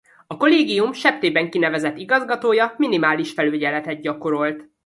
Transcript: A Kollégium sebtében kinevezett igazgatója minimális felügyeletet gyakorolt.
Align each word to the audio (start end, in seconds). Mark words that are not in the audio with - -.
A 0.27 0.37
Kollégium 0.37 0.93
sebtében 0.93 1.49
kinevezett 1.49 1.97
igazgatója 1.97 2.73
minimális 2.77 3.31
felügyeletet 3.31 4.01
gyakorolt. 4.01 4.69